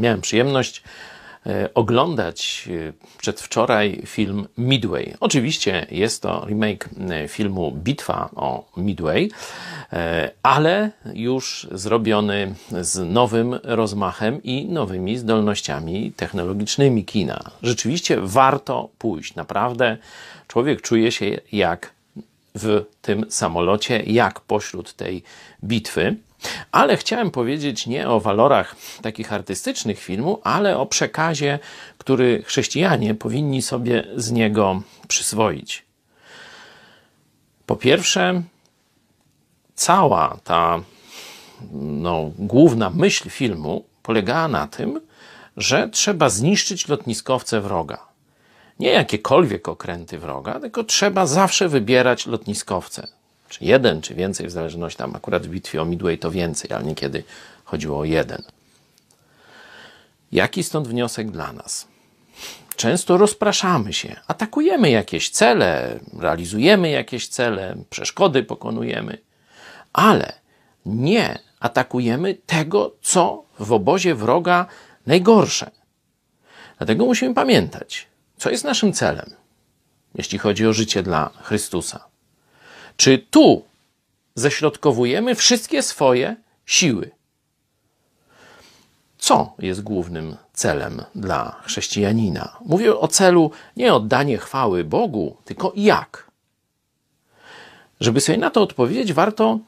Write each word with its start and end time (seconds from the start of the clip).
Miałem 0.00 0.20
przyjemność 0.20 0.82
e, 1.46 1.74
oglądać 1.74 2.68
e, 2.88 2.92
przedwczoraj 3.18 4.02
film 4.06 4.46
Midway. 4.58 5.14
Oczywiście 5.20 5.86
jest 5.90 6.22
to 6.22 6.46
remake 6.48 6.88
e, 7.10 7.28
filmu 7.28 7.72
Bitwa 7.72 8.30
o 8.36 8.64
Midway, 8.76 9.30
ale 10.42 10.90
już 11.14 11.68
zrobiony 11.72 12.54
z 12.80 13.12
nowym 13.12 13.58
rozmachem 13.62 14.42
i 14.42 14.64
nowymi 14.64 15.18
zdolnościami 15.18 16.12
technologicznymi 16.12 17.04
kina. 17.04 17.50
Rzeczywiście 17.62 18.16
warto 18.20 18.88
pójść. 18.98 19.34
Naprawdę 19.34 19.96
człowiek 20.48 20.82
czuje 20.82 21.12
się 21.12 21.40
jak 21.52 21.92
w 22.54 22.84
tym 23.02 23.26
samolocie, 23.30 24.02
jak 24.02 24.40
pośród 24.40 24.94
tej 24.94 25.22
bitwy. 25.64 26.16
Ale 26.72 26.96
chciałem 26.96 27.30
powiedzieć 27.30 27.86
nie 27.86 28.08
o 28.08 28.20
walorach 28.20 28.76
takich 29.02 29.32
artystycznych 29.32 29.98
filmu, 29.98 30.40
ale 30.44 30.78
o 30.78 30.86
przekazie, 30.86 31.58
który 31.98 32.42
chrześcijanie 32.42 33.14
powinni 33.14 33.62
sobie 33.62 34.04
z 34.16 34.30
niego 34.30 34.82
przyswoić. 35.08 35.84
Po 37.66 37.76
pierwsze, 37.76 38.42
cała 39.74 40.36
ta 40.44 40.80
no, 41.72 42.30
główna 42.38 42.90
myśl 42.90 43.30
filmu 43.30 43.84
polegała 44.02 44.48
na 44.48 44.66
tym, 44.66 45.00
że 45.56 45.88
trzeba 45.88 46.28
zniszczyć 46.28 46.88
lotniskowce 46.88 47.60
wroga. 47.60 47.98
Nie 48.78 48.88
jakiekolwiek 48.88 49.68
okręty 49.68 50.18
wroga, 50.18 50.60
tylko 50.60 50.84
trzeba 50.84 51.26
zawsze 51.26 51.68
wybierać 51.68 52.26
lotniskowce 52.26 53.19
czy 53.50 53.64
jeden, 53.64 54.02
czy 54.02 54.14
więcej, 54.14 54.46
w 54.46 54.50
zależności 54.50 54.98
tam 54.98 55.16
akurat 55.16 55.46
w 55.46 55.50
bitwie 55.50 55.82
o 55.82 55.84
Midway 55.84 56.18
to 56.18 56.30
więcej, 56.30 56.72
ale 56.72 56.84
niekiedy 56.84 57.24
chodziło 57.64 57.98
o 57.98 58.04
jeden. 58.04 58.42
Jaki 60.32 60.62
stąd 60.62 60.88
wniosek 60.88 61.30
dla 61.30 61.52
nas? 61.52 61.88
Często 62.76 63.16
rozpraszamy 63.16 63.92
się, 63.92 64.16
atakujemy 64.26 64.90
jakieś 64.90 65.30
cele, 65.30 65.98
realizujemy 66.18 66.90
jakieś 66.90 67.28
cele, 67.28 67.76
przeszkody 67.90 68.42
pokonujemy, 68.42 69.18
ale 69.92 70.32
nie 70.86 71.38
atakujemy 71.60 72.34
tego, 72.34 72.96
co 73.02 73.44
w 73.58 73.72
obozie 73.72 74.14
wroga 74.14 74.66
najgorsze. 75.06 75.70
Dlatego 76.78 77.06
musimy 77.06 77.34
pamiętać, 77.34 78.06
co 78.36 78.50
jest 78.50 78.64
naszym 78.64 78.92
celem, 78.92 79.30
jeśli 80.14 80.38
chodzi 80.38 80.66
o 80.66 80.72
życie 80.72 81.02
dla 81.02 81.30
Chrystusa. 81.42 82.09
Czy 83.00 83.18
tu 83.18 83.64
ześrodkowujemy 84.34 85.34
wszystkie 85.34 85.82
swoje 85.82 86.36
siły? 86.66 87.10
Co 89.18 89.54
jest 89.58 89.82
głównym 89.82 90.36
celem 90.52 91.04
dla 91.14 91.60
chrześcijanina? 91.64 92.56
Mówię 92.64 92.96
o 92.96 93.08
celu 93.08 93.50
nie 93.76 93.94
oddanie 93.94 94.38
chwały 94.38 94.84
Bogu, 94.84 95.36
tylko 95.44 95.72
jak. 95.76 96.30
Żeby 98.00 98.20
sobie 98.20 98.38
na 98.38 98.50
to 98.50 98.62
odpowiedzieć, 98.62 99.12
warto 99.12 99.58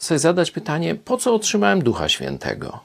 sobie 0.00 0.18
zadać 0.18 0.50
pytanie, 0.50 0.94
po 0.94 1.16
co 1.16 1.34
otrzymałem 1.34 1.82
Ducha 1.82 2.08
Świętego? 2.08 2.80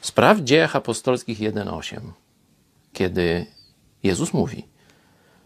Sprawdź 0.00 0.40
w 0.42 0.44
dziejach 0.44 0.76
apostolskich 0.76 1.38
1.8, 1.38 2.00
kiedy 2.92 3.46
Jezus 4.02 4.32
mówi 4.32 4.64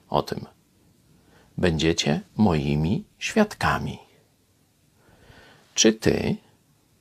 o 0.08 0.22
tym 0.22 0.46
będziecie 1.58 2.20
moimi 2.36 3.04
świadkami. 3.18 3.98
Czy 5.74 5.92
ty 5.92 6.36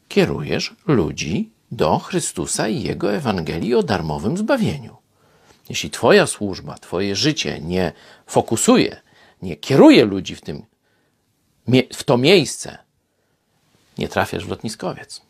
kierujesz 0.08 0.76
ludzi 0.88 1.52
do 1.72 2.00
Chrystusa 2.00 2.68
i 2.68 2.82
Jego 2.82 3.14
Ewangelii 3.14 3.76
o 3.76 3.84
darmowym 3.84 4.38
zbawieniu? 4.38 4.98
Jeśli 5.70 5.90
Twoja 5.90 6.28
służba, 6.28 6.78
Twoje 6.78 7.16
życie 7.16 7.60
nie 7.62 7.92
fokusuje, 8.28 9.02
nie 9.42 9.56
kieruje 9.56 10.06
ludzi 10.06 10.36
w, 10.36 10.42
tym, 10.42 10.66
w 11.94 12.04
to 12.04 12.18
miejsce, 12.18 12.78
nie 13.98 14.08
trafiasz 14.08 14.46
w 14.46 14.50
lotniskowiec. 14.50 15.22